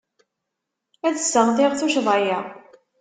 [1.07, 2.39] Ad sseɣtiɣ tuccḍa-ya.